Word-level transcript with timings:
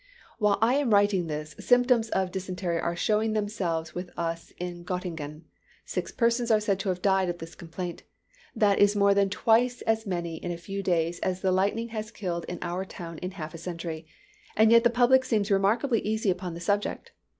"While 0.39 0.57
I 0.63 0.73
am 0.77 0.91
writing 0.95 1.27
this, 1.27 1.55
symptoms 1.59 2.09
of 2.09 2.31
dysentery 2.31 2.79
are 2.79 2.95
showing 2.95 3.33
themselves 3.33 3.93
with 3.93 4.09
us 4.17 4.51
in 4.57 4.83
Gottingen. 4.83 5.43
Six 5.85 6.11
persons 6.11 6.49
are 6.49 6.59
said 6.59 6.79
to 6.79 6.89
have 6.89 7.03
died 7.03 7.29
of 7.29 7.37
this 7.37 7.53
complaint 7.53 8.01
that 8.55 8.79
is 8.79 8.95
more 8.95 9.13
than 9.13 9.29
twice 9.29 9.83
as 9.83 10.07
many 10.07 10.37
in 10.43 10.51
a 10.51 10.57
few 10.57 10.81
days 10.81 11.19
as 11.19 11.41
the 11.41 11.51
lightning 11.51 11.89
has 11.89 12.09
killed 12.09 12.45
in 12.45 12.57
our 12.63 12.83
town 12.83 13.19
in 13.19 13.29
half 13.29 13.53
a 13.53 13.59
century 13.59 14.07
and 14.57 14.71
yet 14.71 14.83
the 14.83 14.89
public 14.89 15.23
seems 15.23 15.51
remarkably 15.51 15.99
easy 16.01 16.31
upon 16.31 16.55
the 16.55 16.59
subject. 16.61 17.11